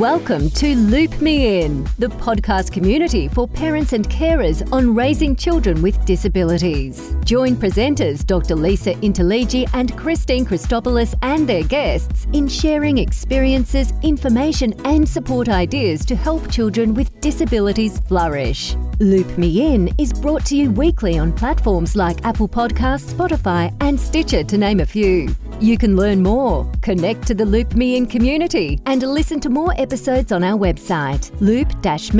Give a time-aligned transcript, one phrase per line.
[0.00, 5.82] Welcome to Loop Me In, the podcast community for parents and carers on raising children
[5.82, 7.14] with disabilities.
[7.26, 8.56] Join presenters Dr.
[8.56, 16.06] Lisa Interligi and Christine Christopoulos and their guests in sharing experiences, information, and support ideas
[16.06, 18.74] to help children with disabilities flourish.
[19.00, 23.98] Loop Me In is brought to you weekly on platforms like Apple Podcasts, Spotify, and
[23.98, 25.34] Stitcher, to name a few.
[25.58, 29.72] You can learn more, connect to the Loop Me In community, and listen to more
[29.80, 32.10] episodes on our website, loop-me-in.com.au.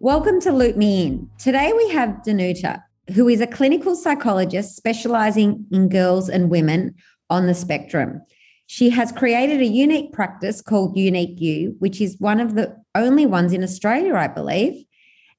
[0.00, 1.30] Welcome to Loop Me In.
[1.38, 2.82] Today we have Danuta,
[3.14, 6.94] who is a clinical psychologist specializing in girls and women
[7.30, 8.20] on the spectrum.
[8.66, 13.26] She has created a unique practice called Unique You, which is one of the only
[13.26, 14.84] ones in Australia, I believe.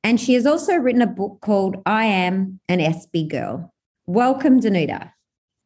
[0.04, 3.74] And she has also written a book called I Am an Aspie Girl.
[4.06, 5.12] Welcome, Danuta.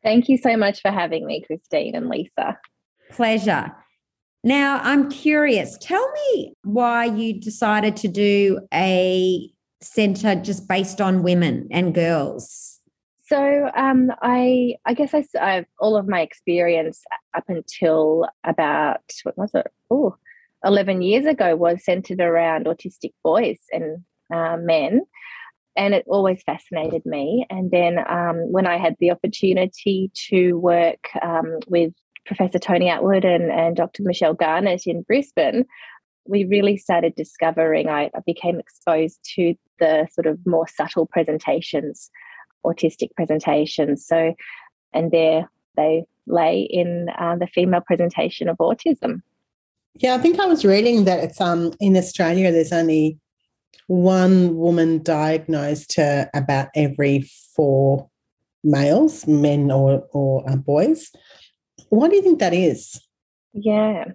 [0.02, 2.57] Thank you so much for having me, Christine and Lisa.
[3.11, 3.75] Pleasure.
[4.43, 11.23] Now, I'm curious, tell me why you decided to do a center just based on
[11.23, 12.78] women and girls.
[13.30, 17.03] So um, I, I guess I, I've all of my experience
[17.38, 19.67] up until about what was it?
[19.91, 20.16] Oh,
[20.66, 25.02] 11 years ago was centered around autistic boys and uh, men,
[25.75, 27.45] and it always fascinated me.
[27.52, 31.93] And then um, when I had the opportunity to work um, with
[32.25, 34.02] Professor Tony Attwood and, and Dr.
[34.02, 35.66] Michelle Garnett in Brisbane,
[36.25, 37.89] we really started discovering.
[37.89, 42.09] I, I became exposed to the sort of more subtle presentations
[42.65, 44.05] autistic presentations.
[44.05, 44.33] So,
[44.93, 49.21] and there they lay in uh, the female presentation of autism.
[49.95, 53.19] Yeah, I think I was reading that it's um in Australia there's only
[53.87, 58.09] one woman diagnosed to about every four
[58.63, 61.11] males, men or or uh, boys.
[61.89, 63.02] Why do you think that is?
[63.53, 64.05] Yeah,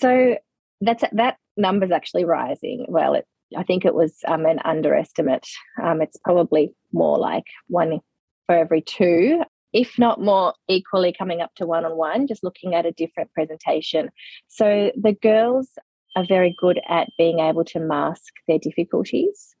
[0.00, 0.36] so
[0.80, 2.86] that's that number's actually rising.
[2.88, 3.26] Well, it
[3.56, 5.46] I think it was um, an underestimate.
[5.82, 8.00] Um, it's probably more like one
[8.46, 9.42] for every two,
[9.72, 13.32] if not more equally coming up to one on one, just looking at a different
[13.32, 14.10] presentation.
[14.48, 15.70] So the girls
[16.16, 19.54] are very good at being able to mask their difficulties.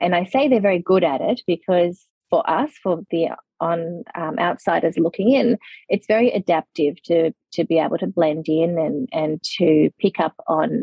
[0.00, 3.30] And I say they're very good at it because for us, for the
[3.60, 5.58] on um, outsiders looking in,
[5.88, 10.34] it's very adaptive to to be able to blend in and and to pick up
[10.46, 10.82] on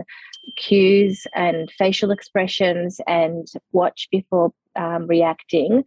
[0.57, 5.83] cues and facial expressions and watch before um, reacting,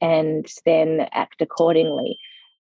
[0.00, 2.18] and then act accordingly.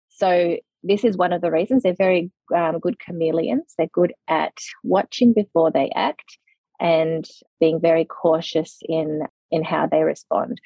[0.09, 3.75] So this is one of the reasons they're very um, good chameleons.
[3.77, 6.39] They're good at watching before they act
[6.81, 7.29] and
[7.61, 10.61] being very cautious in in how they respond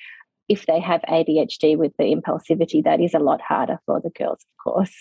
[0.53, 4.39] if they have ADHD with the impulsivity, that is a lot harder for the girls,
[4.43, 4.95] of course.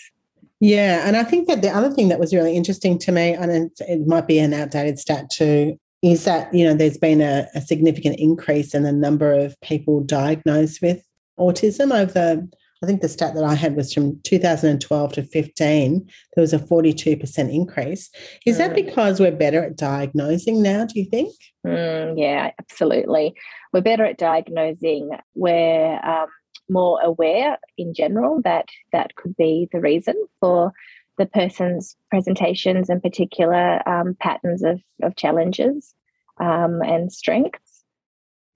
[0.60, 3.70] Yeah, and I think that the other thing that was really interesting to me, and
[3.80, 7.60] it might be an outdated stat too, is that you know there's been a, a
[7.60, 11.04] significant increase in the number of people diagnosed with
[11.38, 12.46] autism over
[12.82, 16.58] I think the stat that I had was from 2012 to 15, there was a
[16.58, 18.10] 42% increase.
[18.44, 18.58] Is mm.
[18.58, 21.32] that because we're better at diagnosing now, do you think?
[21.64, 23.34] Mm, yeah, absolutely.
[23.72, 25.10] We're better at diagnosing.
[25.34, 26.26] We're um,
[26.68, 30.72] more aware in general that that could be the reason for
[31.18, 35.94] the person's presentations and particular um, patterns of, of challenges
[36.40, 37.84] um, and strengths.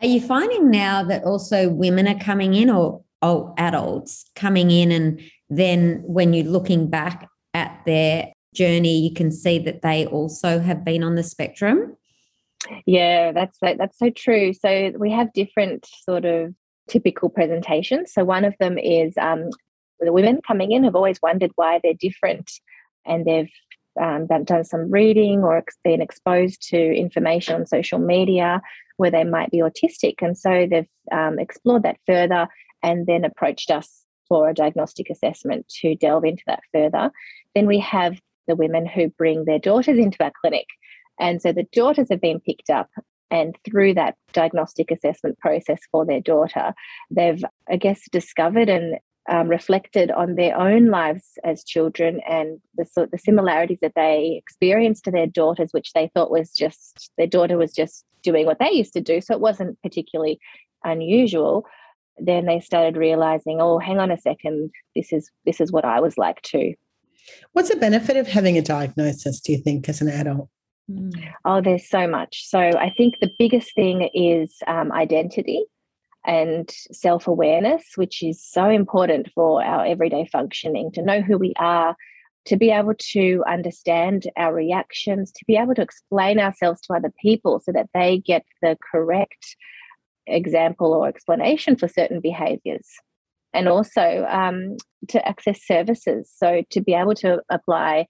[0.00, 4.92] Are you finding now that also women are coming in or old adults coming in
[4.92, 10.58] and then when you're looking back at their journey you can see that they also
[10.58, 11.96] have been on the spectrum.
[12.84, 14.52] Yeah that's so, that's so true.
[14.52, 16.54] So we have different sort of
[16.88, 18.12] typical presentations.
[18.12, 19.50] So one of them is um,
[20.00, 22.50] the women coming in have always wondered why they're different
[23.04, 23.50] and they've
[24.00, 28.60] um, done some reading or been exposed to information on social media
[28.98, 32.46] where they might be autistic and so they've um, explored that further
[32.82, 37.10] and then approached us for a diagnostic assessment to delve into that further.
[37.54, 40.66] Then we have the women who bring their daughters into our clinic.
[41.18, 42.90] And so the daughters have been picked up,
[43.30, 46.74] and through that diagnostic assessment process for their daughter,
[47.10, 52.86] they've, I guess, discovered and um, reflected on their own lives as children and the
[52.86, 57.26] sort the similarities that they experienced to their daughters, which they thought was just their
[57.26, 60.38] daughter was just doing what they used to do, so it wasn't particularly
[60.84, 61.66] unusual
[62.18, 66.00] then they started realizing, oh, hang on a second, this is this is what I
[66.00, 66.74] was like too.
[67.52, 70.48] What's the benefit of having a diagnosis, do you think, as an adult?
[70.90, 71.12] Mm.
[71.44, 72.48] Oh, there's so much.
[72.48, 75.64] So I think the biggest thing is um, identity
[76.24, 81.54] and self awareness, which is so important for our everyday functioning to know who we
[81.58, 81.96] are,
[82.46, 87.12] to be able to understand our reactions, to be able to explain ourselves to other
[87.20, 89.56] people so that they get the correct
[90.26, 92.86] example or explanation for certain behaviors.
[93.52, 94.76] And also um,
[95.08, 96.30] to access services.
[96.34, 98.06] So to be able to apply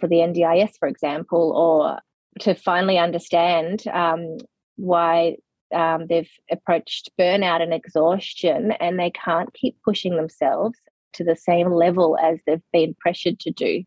[0.00, 2.00] for the NDIS, for example, or
[2.40, 4.38] to finally understand um,
[4.76, 5.36] why
[5.74, 10.78] um, they've approached burnout and exhaustion and they can't keep pushing themselves
[11.14, 13.82] to the same level as they've been pressured to do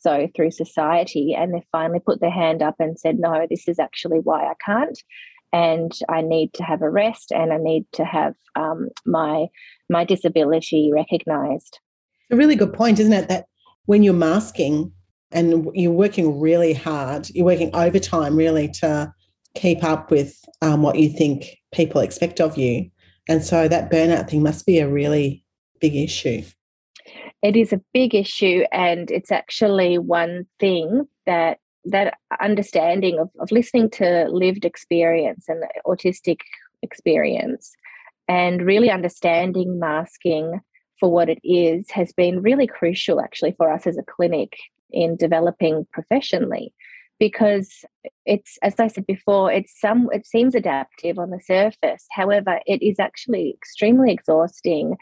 [0.00, 3.78] so through society and they finally put their hand up and said no this is
[3.78, 4.98] actually why i can't
[5.54, 9.46] and i need to have a rest and i need to have um, my
[9.88, 11.78] my disability recognized.
[12.30, 13.46] A really good point isn't it that
[13.86, 14.92] when you're masking
[15.30, 19.12] and you're working really hard you're working overtime really to
[19.54, 22.90] keep up with um, what you think people expect of you.
[23.28, 25.44] And so that burnout thing must be a really
[25.80, 26.42] big issue.
[27.42, 33.50] It is a big issue and it's actually one thing that that understanding of, of
[33.50, 36.38] listening to lived experience and autistic
[36.82, 37.72] experience
[38.28, 40.60] and really understanding masking
[40.98, 44.56] for what it is has been really crucial actually for us as a clinic
[44.90, 46.72] in developing professionally
[47.18, 47.84] because
[48.26, 52.82] it's as i said before it's some it seems adaptive on the surface however it
[52.82, 54.96] is actually extremely exhausting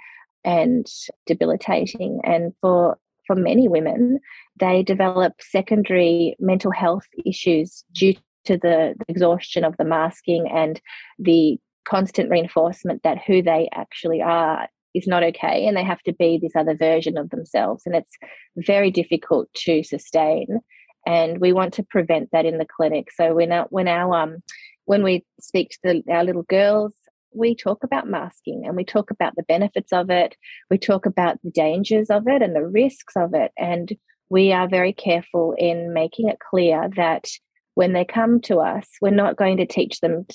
[0.44, 0.87] and
[1.26, 2.20] debilitating.
[2.25, 4.20] And for for many women,
[4.58, 8.14] they develop secondary mental health issues due
[8.44, 10.80] to the, exhaustion of the masking and
[11.19, 16.12] the constant reinforcement that who they actually are is not okay and they have to
[16.12, 18.12] be this other version of themselves and it's
[18.56, 20.60] very difficult to sustain.
[21.06, 23.08] And we want to prevent that in the clinic.
[23.12, 24.42] So when when our um
[24.84, 26.94] when we speak to the, our little girls
[27.34, 30.37] we talk about masking and we talk about the benefits of it.
[30.70, 33.52] We talk about the dangers of it and the risks of it.
[33.58, 33.93] And
[34.31, 37.29] we are very careful in making it clear that
[37.75, 40.26] when they come to us, we're not going to teach them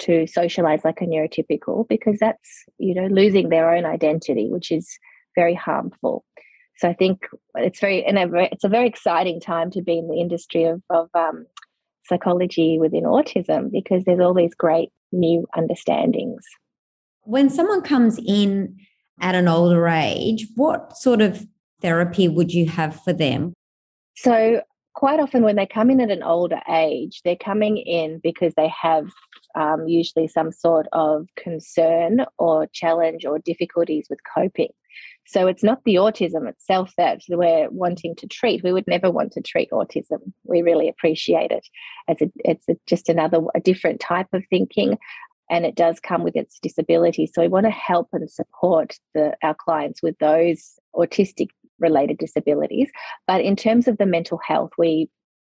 [0.00, 4.98] to socialize like a neurotypical because that's, you know, losing their own identity, which is
[5.36, 6.24] very harmful.
[6.78, 10.20] So I think it's very, and it's a very exciting time to be in the
[10.20, 11.46] industry of, of um,
[12.06, 16.44] psychology within autism because there's all these great new understandings.
[17.22, 18.76] When someone comes in
[19.20, 21.46] at an older age, what sort of
[21.80, 23.54] therapy would you have for them?
[24.16, 24.62] So,
[24.94, 28.68] quite often when they come in at an older age, they're coming in because they
[28.68, 29.06] have
[29.54, 34.70] um, usually some sort of concern or challenge or difficulties with coping.
[35.26, 38.62] So it's not the autism itself that we're wanting to treat.
[38.62, 40.18] We would never want to treat autism.
[40.44, 41.66] We really appreciate it
[42.08, 44.98] as a, it's a, just another a different type of thinking,
[45.50, 47.26] and it does come with its disability.
[47.26, 51.48] So we want to help and support the, our clients with those autistic
[51.78, 52.90] related disabilities.
[53.26, 55.08] But in terms of the mental health, we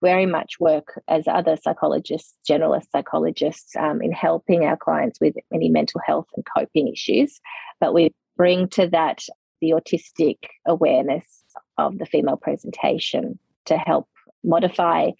[0.02, 5.70] very much work as other psychologists, generalist psychologists, um, in helping our clients with any
[5.70, 7.40] mental health and coping issues.
[7.80, 9.24] But we bring to that
[9.62, 11.44] the autistic awareness
[11.78, 14.08] of the female presentation to help
[14.44, 15.12] modify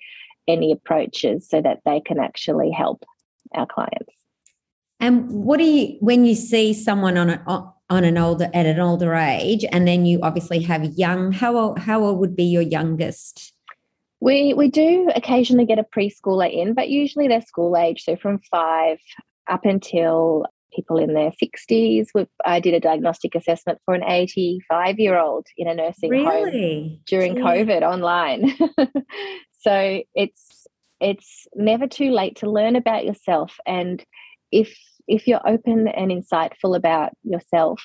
[0.48, 3.04] any approaches so that they can actually help
[3.54, 4.14] our clients.
[5.00, 8.80] And what do you when you see someone on a, on an older at an
[8.80, 11.32] older age, and then you obviously have young?
[11.32, 13.54] How old, how old would be your youngest?
[14.20, 18.40] We we do occasionally get a preschooler in, but usually they're school age, so from
[18.50, 18.98] five
[19.48, 20.46] up until
[20.78, 22.08] people in their 60s.
[22.46, 26.24] I did a diagnostic assessment for an 85 year old in a nursing really?
[26.24, 27.42] home during Gee.
[27.42, 28.56] COVID online.
[29.60, 30.68] so it's
[31.00, 34.04] it's never too late to learn about yourself and
[34.52, 34.76] if
[35.08, 37.84] if you're open and insightful about yourself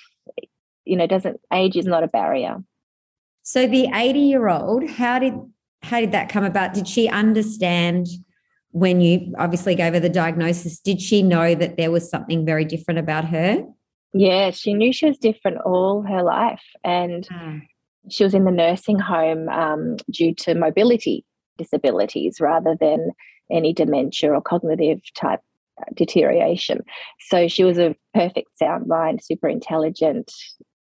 [0.84, 2.56] you know doesn't age is not a barrier
[3.42, 5.34] so the 80 year old how did
[5.82, 8.06] how did that come about did she understand
[8.72, 12.64] when you obviously gave her the diagnosis, did she know that there was something very
[12.64, 13.64] different about her?
[14.14, 16.62] Yeah, she knew she was different all her life.
[16.82, 17.62] And mm.
[18.10, 21.24] she was in the nursing home um, due to mobility
[21.58, 23.10] disabilities rather than
[23.50, 25.40] any dementia or cognitive type
[25.94, 26.80] deterioration.
[27.20, 30.32] So she was a perfect sound mind, super intelligent,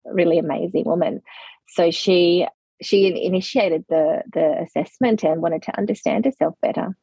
[0.04, 1.22] really amazing woman.
[1.68, 2.46] So she
[2.82, 6.96] she initiated the the assessment and wanted to understand herself better.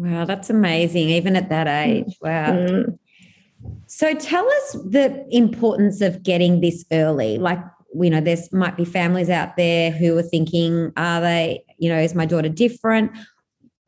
[0.00, 2.16] Wow, that's amazing, even at that age.
[2.22, 2.52] Wow.
[2.52, 2.98] Mm.
[3.86, 7.36] So tell us the importance of getting this early.
[7.36, 7.58] Like,
[7.94, 11.98] you know, there's might be families out there who are thinking, are they, you know,
[11.98, 13.12] is my daughter different?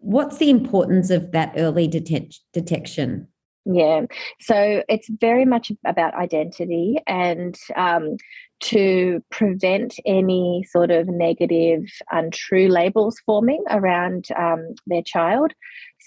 [0.00, 3.28] What's the importance of that early detect- detection?
[3.64, 4.02] Yeah.
[4.38, 8.16] So it's very much about identity and um,
[8.61, 15.52] to prevent any sort of negative, untrue labels forming around um, their child.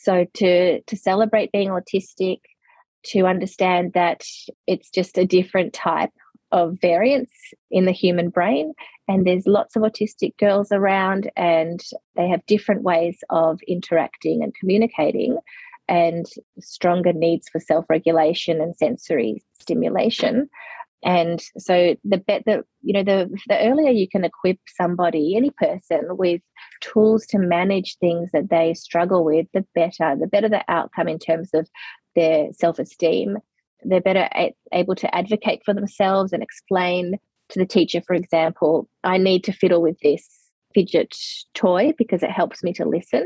[0.03, 2.39] So to to celebrate being autistic,
[3.05, 4.23] to understand that
[4.67, 6.11] it's just a different type
[6.51, 7.31] of variance
[7.71, 8.73] in the human brain.
[9.07, 11.83] And there's lots of autistic girls around, and
[12.15, 15.37] they have different ways of interacting and communicating
[15.87, 16.25] and
[16.59, 20.49] stronger needs for self-regulation and sensory stimulation
[21.05, 25.51] and so the bet that you know the the earlier you can equip somebody any
[25.51, 26.41] person with
[26.81, 31.19] tools to manage things that they struggle with the better the better the outcome in
[31.19, 31.67] terms of
[32.15, 33.37] their self-esteem
[33.83, 34.27] they're better
[34.73, 37.17] able to advocate for themselves and explain
[37.49, 40.27] to the teacher for example i need to fiddle with this
[40.73, 41.15] fidget
[41.53, 43.25] toy because it helps me to listen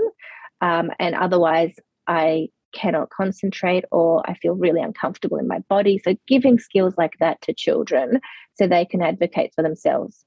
[0.62, 1.74] um, and otherwise
[2.06, 6.00] I cannot concentrate or I feel really uncomfortable in my body.
[6.04, 8.20] So, giving skills like that to children
[8.56, 10.26] so they can advocate for themselves.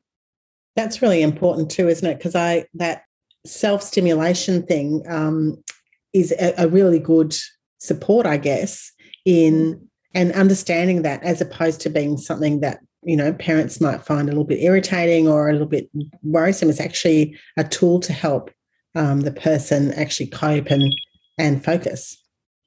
[0.77, 2.19] That's really important too, isn't it?
[2.19, 3.03] Because I that
[3.47, 5.63] self stimulation thing um,
[6.13, 7.35] is a, a really good
[7.79, 8.93] support, I guess,
[9.25, 14.29] in and understanding that as opposed to being something that you know parents might find
[14.29, 15.91] a little bit irritating or a little bit
[16.23, 16.71] worrisome.
[16.71, 18.51] is actually a tool to help
[18.95, 20.95] um, the person actually cope and
[21.39, 22.22] and focus.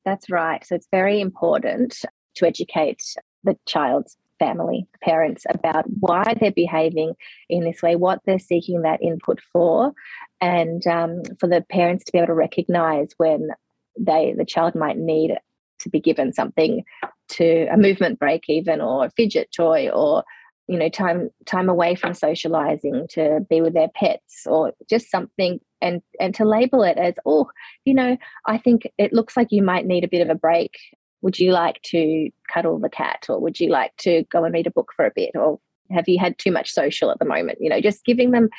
[0.06, 0.66] That's right.
[0.66, 2.02] So it's very important
[2.36, 3.02] to educate
[3.44, 7.14] the child's family, parents, about why they're behaving
[7.50, 9.94] in this way, what they're seeking that input for,
[10.42, 13.50] and um, for the parents to be able to recognize when
[13.98, 15.38] they the child might need
[15.80, 16.84] to be given something
[17.30, 20.24] to a movement break even or a fidget toy or
[20.68, 25.60] you know time time away from socializing to be with their pets or just something
[25.82, 27.48] and and to label it as oh
[27.86, 28.18] you know
[28.48, 30.78] i think it looks like you might need a bit of a break.
[31.22, 34.68] Would you like to cuddle the cat or would you like to go and read
[34.68, 35.60] a book for a bit or
[35.92, 37.58] have you had too much social at the moment?
[37.62, 38.50] You know just giving them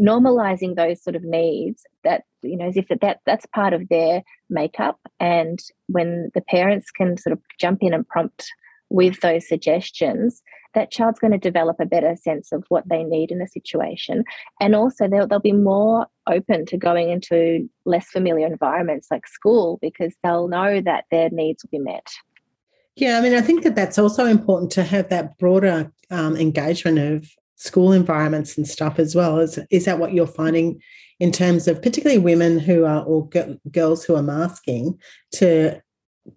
[0.00, 3.88] normalizing those sort of needs that you know as if that, that that's part of
[3.88, 4.98] their makeup.
[5.18, 8.50] And when the parents can sort of jump in and prompt
[8.90, 10.42] with those suggestions
[10.74, 14.24] that child's going to develop a better sense of what they need in a situation.
[14.60, 19.78] And also, they'll, they'll be more open to going into less familiar environments like school
[19.82, 22.06] because they'll know that their needs will be met.
[22.96, 26.98] Yeah, I mean, I think that that's also important to have that broader um, engagement
[26.98, 29.38] of school environments and stuff as well.
[29.38, 30.80] Is, is that what you're finding
[31.18, 33.28] in terms of particularly women who are or
[33.70, 34.98] girls who are masking
[35.32, 35.80] to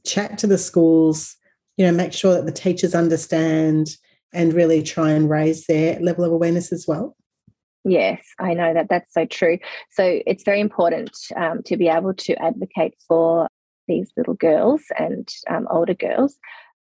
[0.05, 1.35] chat to the schools,
[1.77, 3.97] you know, make sure that the teachers understand
[4.33, 7.15] and really try and raise their level of awareness as well?
[7.85, 9.57] Yes, I know that that's so true.
[9.91, 13.47] So it's very important um, to be able to advocate for
[13.87, 16.37] these little girls and um, older girls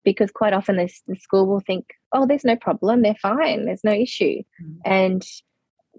[0.04, 3.84] because quite often this, the school will think, oh, there's no problem, they're fine, there's
[3.84, 4.42] no issue.
[4.62, 4.78] Mm.
[4.86, 5.26] And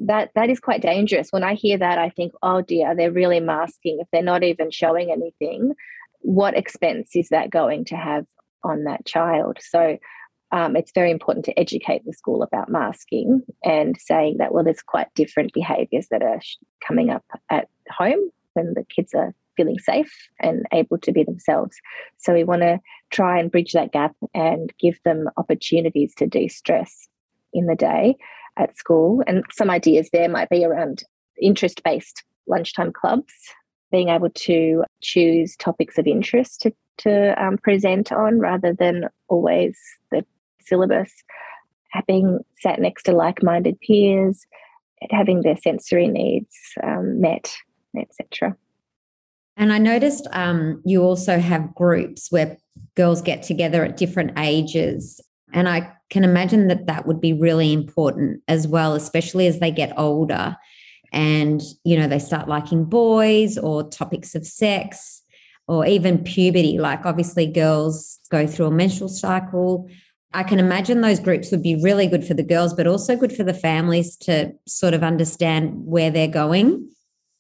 [0.03, 1.29] that that is quite dangerous.
[1.31, 4.71] When I hear that, I think, oh dear, they're really masking if they're not even
[4.71, 5.75] showing anything.
[6.21, 8.27] What expense is that going to have
[8.65, 9.59] on that child?
[9.61, 9.99] So
[10.53, 14.83] um, it's very important to educate the school about masking and saying that, well, there's
[14.83, 16.41] quite different behaviours that are
[16.87, 21.77] coming up at home when the kids are feeling safe and able to be themselves.
[22.19, 26.49] So we want to try and bridge that gap and give them opportunities to de
[26.49, 27.09] stress
[27.53, 28.17] in the day
[28.57, 29.23] at school.
[29.27, 31.05] And some ideas there might be around
[31.41, 33.33] interest based lunchtime clubs,
[33.91, 39.79] being able to choose topics of interest to, to um, present on rather than always
[40.11, 40.25] the
[40.61, 41.13] syllabus,
[41.91, 44.47] having sat next to like minded peers,
[45.11, 47.55] having their sensory needs um, met,
[47.99, 48.57] etc.
[49.57, 52.57] And I noticed um, you also have groups where
[52.97, 55.21] girls get together at different ages.
[55.53, 59.71] And I can imagine that that would be really important as well, especially as they
[59.71, 60.57] get older
[61.13, 65.23] and, you know, they start liking boys or topics of sex
[65.67, 66.79] or even puberty.
[66.79, 69.89] Like, obviously, girls go through a menstrual cycle.
[70.33, 73.33] I can imagine those groups would be really good for the girls, but also good
[73.33, 76.89] for the families to sort of understand where they're going.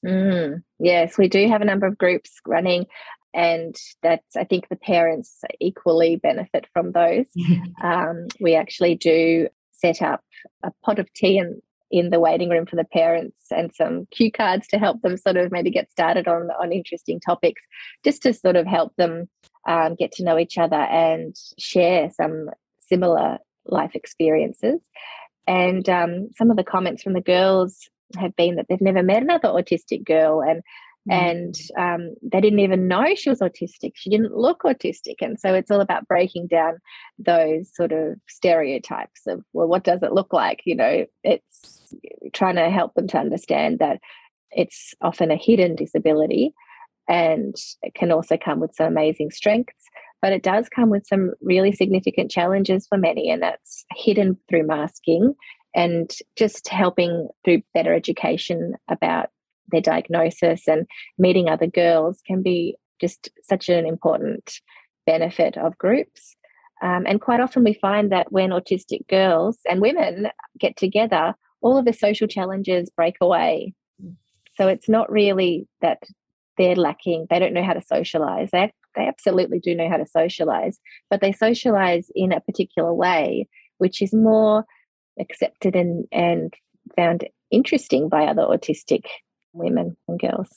[0.05, 2.87] Mm, yes, we do have a number of groups running,
[3.35, 7.27] and that's I think the parents equally benefit from those.
[7.83, 10.23] um, we actually do set up
[10.63, 11.61] a pot of tea in,
[11.91, 15.37] in the waiting room for the parents and some cue cards to help them sort
[15.37, 17.63] of maybe get started on on interesting topics,
[18.05, 19.29] just to sort of help them
[19.69, 24.81] um, get to know each other and share some similar life experiences.
[25.47, 29.23] And um, some of the comments from the girls have been that they've never met
[29.23, 30.63] another autistic girl and
[31.09, 33.93] and um, they didn't even know she was autistic.
[33.95, 35.17] She didn't look autistic.
[35.21, 36.79] And so it's all about breaking down
[37.19, 40.61] those sort of stereotypes of, well, what does it look like?
[40.67, 41.95] You know, it's
[42.33, 43.99] trying to help them to understand that
[44.51, 46.53] it's often a hidden disability
[47.09, 49.85] and it can also come with some amazing strengths.
[50.23, 54.67] But it does come with some really significant challenges for many, and that's hidden through
[54.67, 55.35] masking
[55.75, 59.31] and just helping through better education about
[59.71, 60.87] their diagnosis and
[61.19, 64.61] meeting other girls can be just such an important
[65.07, 66.37] benefit of groups.
[66.83, 71.77] Um, and quite often we find that when autistic girls and women get together, all
[71.77, 73.75] of the social challenges break away.
[74.55, 76.03] So it's not really that
[76.59, 78.51] they're lacking, they don't know how to socialize.
[78.53, 83.49] They, they absolutely do know how to socialize, but they socialize in a particular way,
[83.79, 84.65] which is more
[85.19, 86.53] accepted and, and
[86.97, 89.05] found interesting by other autistic
[89.53, 90.49] women and girls.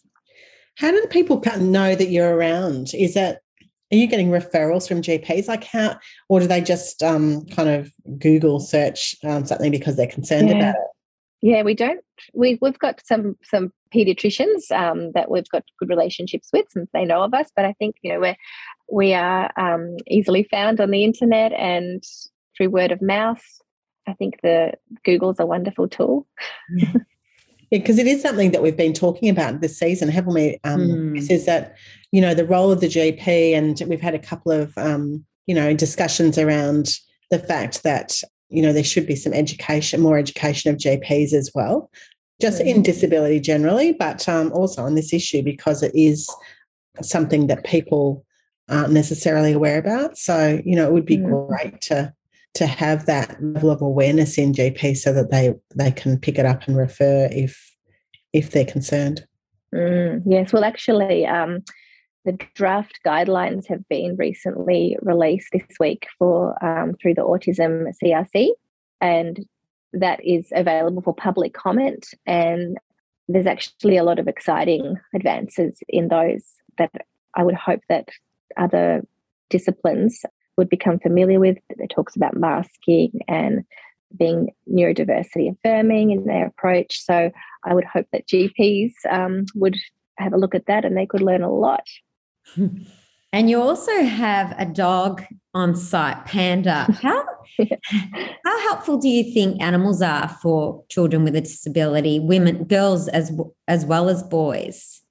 [0.78, 2.94] How do the people know that you're around?
[2.94, 3.42] Is that
[3.92, 5.48] are you getting referrals from GPs?
[5.48, 5.98] Like how,
[6.28, 10.56] or do they just um, kind of Google search um, something because they're concerned yeah.
[10.56, 10.88] about it?
[11.44, 12.04] Yeah, we don't.
[12.34, 17.06] We we've got some some pediatricians um, that we've got good relationships with, since they
[17.06, 17.52] know of us.
[17.56, 18.38] But I think you know we're
[18.92, 22.04] we are um, easily found on the internet and
[22.58, 23.44] through word of mouth.
[24.08, 24.74] I think the
[25.06, 26.28] Google's a wonderful tool.
[27.80, 30.60] Because it is something that we've been talking about this season, haven't we?
[30.64, 31.32] Um, mm.
[31.32, 31.76] Is that
[32.12, 35.56] you know the role of the GP, and we've had a couple of um, you
[35.56, 37.00] know discussions around
[37.32, 41.52] the fact that you know there should be some education, more education of GPs as
[41.56, 41.90] well,
[42.40, 42.68] just mm.
[42.68, 46.30] in disability generally, but um, also on this issue because it is
[47.02, 48.24] something that people
[48.70, 50.16] aren't necessarily aware about.
[50.18, 51.48] So you know it would be mm.
[51.48, 52.14] great to
[52.56, 56.46] to have that level of awareness in GP so that they they can pick it
[56.46, 57.76] up and refer if
[58.32, 59.26] if they're concerned.
[59.74, 61.64] Mm, yes, well, actually, um,
[62.26, 68.50] the draft guidelines have been recently released this week for um, through the Autism CRC,
[69.02, 69.46] and
[69.94, 72.08] that is available for public comment.
[72.26, 72.78] And
[73.28, 76.44] there's actually a lot of exciting advances in those
[76.78, 76.92] that
[77.36, 78.10] I would hope that
[78.58, 79.02] other
[79.50, 80.24] disciplines
[80.58, 81.58] would become familiar with.
[81.70, 83.64] It talks about masking and
[84.18, 87.04] being neurodiversity affirming in their approach.
[87.04, 87.32] So
[87.66, 89.76] I would hope that GPs um, would
[90.18, 91.88] have a look at that and they could learn a lot.
[93.34, 95.24] And you also have a dog
[95.56, 96.86] on site, Panda.
[97.02, 97.26] How,
[98.46, 103.32] how helpful do you think animals are for children with a disability, women, girls as
[103.68, 105.02] as well as boys?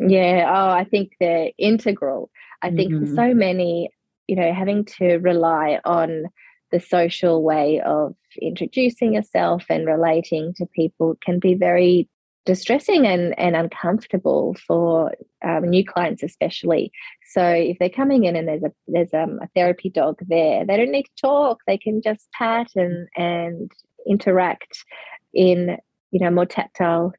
[0.00, 2.30] Yeah, oh, I think they're integral.
[2.62, 3.14] I think mm-hmm.
[3.14, 3.90] for so many
[4.28, 6.26] you know, having to rely on
[6.70, 12.08] the social way of introducing yourself and relating to people can be very
[12.44, 15.12] distressing and, and uncomfortable for
[15.44, 16.90] um, new clients especially.
[17.32, 20.76] So if they're coming in and there's a there's um, a therapy dog there they
[20.76, 21.60] don't need to talk.
[21.66, 23.70] They can just pat and and
[24.06, 24.84] interact
[25.32, 25.76] in
[26.10, 27.12] you know more tactile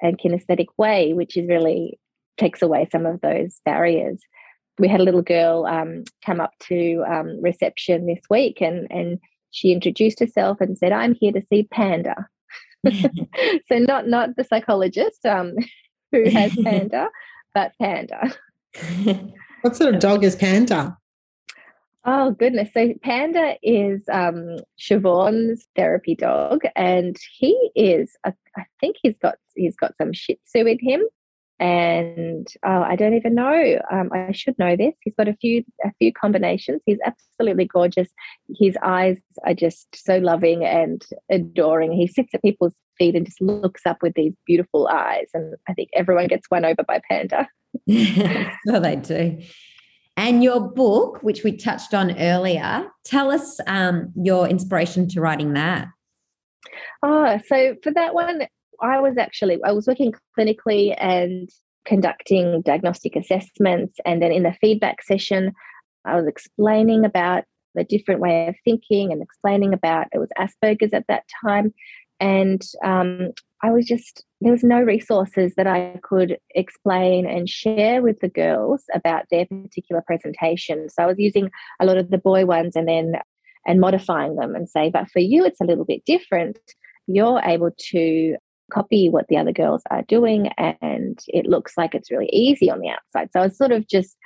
[0.00, 1.98] and kinesthetic way which is really
[2.38, 4.20] takes away some of those barriers
[4.80, 9.18] we had a little girl um, come up to um, reception this week and, and
[9.50, 12.26] she introduced herself and said, I'm here to see Panda.
[12.90, 15.54] so not not the psychologist um,
[16.12, 17.08] who has Panda,
[17.54, 18.32] but Panda.
[19.60, 20.96] what sort of dog is Panda?
[22.06, 22.70] Oh goodness!
[22.72, 28.16] So Panda is um, Siobhan's therapy dog, and he is.
[28.24, 31.02] A, I think he's got he's got some Shih Tzu in him,
[31.60, 33.80] and oh, I don't even know.
[33.92, 34.94] Um, I should know this.
[35.02, 36.80] He's got a few a few combinations.
[36.86, 38.08] He's absolutely gorgeous.
[38.58, 41.92] His eyes are just so loving and adoring.
[41.92, 45.28] He sits at people's feet and just looks up with these beautiful eyes.
[45.34, 47.46] And I think everyone gets won over by Panda.
[48.66, 49.38] well, they do.
[50.16, 55.52] And your book, which we touched on earlier, tell us um, your inspiration to writing
[55.54, 55.88] that.
[57.02, 58.46] Oh, so for that one,
[58.80, 61.48] I was actually I was working clinically and
[61.84, 65.52] conducting diagnostic assessments, and then in the feedback session,
[66.04, 70.92] I was explaining about the different way of thinking and explaining about it was Asperger's
[70.92, 71.72] at that time,
[72.18, 73.30] and um,
[73.62, 78.28] I was just there was no resources that I could explain and share with the
[78.28, 80.88] girls about their particular presentation.
[80.88, 83.14] So I was using a lot of the boy ones and then
[83.66, 86.58] and modifying them and say, but for you it's a little bit different.
[87.06, 88.36] You're able to
[88.70, 92.80] copy what the other girls are doing and it looks like it's really easy on
[92.80, 94.16] the outside so i was sort of just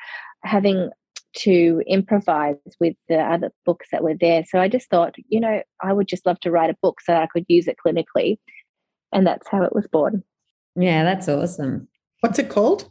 [0.45, 0.91] having
[1.35, 5.63] to improvise with the other books that were there so i just thought you know
[5.83, 8.39] i would just love to write a book so i could use it clinically
[9.13, 10.23] and that's how it was born
[10.77, 11.89] yeah that's awesome
[12.25, 12.89] What's it called?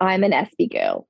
[0.00, 1.06] I'm an Aspie girl.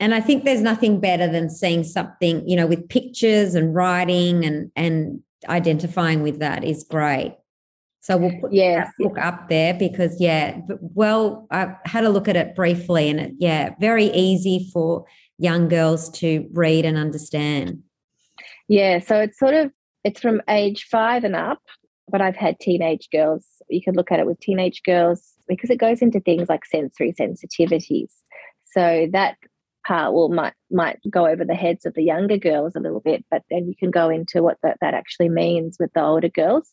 [0.00, 4.44] And I think there's nothing better than seeing something, you know, with pictures and writing
[4.44, 7.36] and and identifying with that is great.
[8.02, 8.90] So we'll put yes.
[8.98, 13.20] that book up there because yeah, well, I had a look at it briefly and
[13.20, 15.04] it, yeah, very easy for
[15.38, 17.80] young girls to read and understand.
[18.66, 19.70] Yeah, so it's sort of
[20.02, 21.62] it's from age five and up,
[22.10, 23.46] but I've had teenage girls.
[23.68, 27.12] You could look at it with teenage girls because it goes into things like sensory
[27.12, 28.10] sensitivities.
[28.64, 29.36] So that
[29.86, 33.24] part will might might go over the heads of the younger girls a little bit,
[33.30, 36.72] but then you can go into what that, that actually means with the older girls.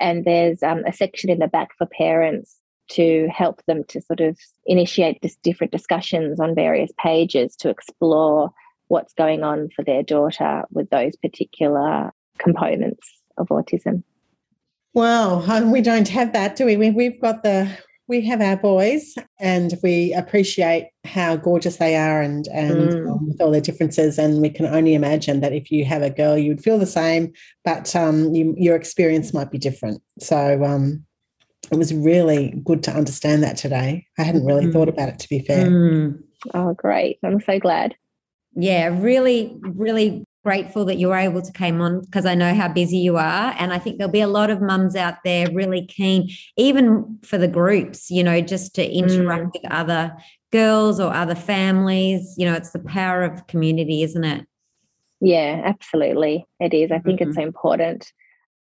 [0.00, 2.56] And there's um, a section in the back for parents
[2.92, 4.36] to help them to sort of
[4.66, 8.50] initiate different discussions on various pages to explore
[8.88, 13.06] what's going on for their daughter with those particular components
[13.38, 14.02] of autism.
[14.92, 16.76] Well, we don't have that, do we?
[16.76, 17.70] We've got the
[18.10, 23.08] we have our boys and we appreciate how gorgeous they are and and mm.
[23.08, 26.10] um, with all their differences and we can only imagine that if you have a
[26.10, 27.32] girl you would feel the same
[27.64, 31.04] but um, you, your experience might be different so um,
[31.70, 34.72] it was really good to understand that today i hadn't really mm.
[34.72, 36.20] thought about it to be fair mm.
[36.52, 37.94] oh great i'm so glad
[38.56, 42.68] yeah really really grateful that you were able to come on because I know how
[42.68, 43.54] busy you are.
[43.58, 47.38] And I think there'll be a lot of mums out there really keen, even for
[47.38, 49.52] the groups, you know, just to interact mm.
[49.52, 50.16] with other
[50.50, 52.34] girls or other families.
[52.38, 54.46] You know, it's the power of community, isn't it?
[55.20, 56.46] Yeah, absolutely.
[56.58, 56.90] It is.
[56.90, 57.30] I think mm-hmm.
[57.30, 58.10] it's so important.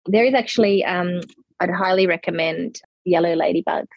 [0.06, 1.20] There is actually, um,
[1.58, 3.88] I'd highly recommend Yellow Ladybugs,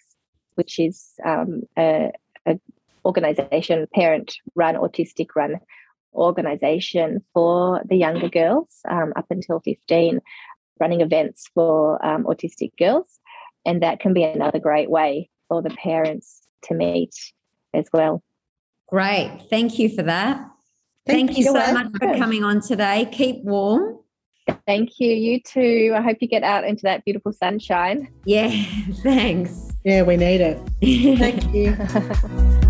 [0.55, 2.11] which is um, a,
[2.47, 2.59] a
[3.05, 5.59] organization, parent run, autistic run
[6.13, 10.19] organisation for the younger girls um, up until 15,
[10.79, 13.19] running events for um, autistic girls.
[13.65, 17.13] And that can be another great way for the parents to meet
[17.73, 18.23] as well.
[18.87, 19.47] Great.
[19.49, 20.37] Thank you for that.
[21.05, 23.07] Thank, Thank you so much for coming on today.
[23.11, 23.99] Keep warm.
[24.65, 25.13] Thank you.
[25.13, 25.93] You too.
[25.95, 28.09] I hope you get out into that beautiful sunshine.
[28.25, 28.49] Yeah,
[29.03, 29.71] thanks.
[29.83, 30.57] Yeah, we need it.
[31.17, 32.57] Thank you.